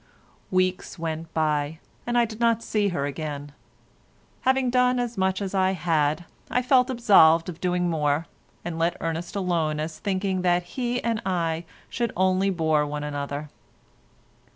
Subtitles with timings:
[0.49, 3.51] Weeks went by and I did not see her again.
[4.49, 8.25] Having done as much as I had, I felt absolved from doing more,
[8.65, 13.51] and let Ernest alone as thinking that he and I should only bore one another.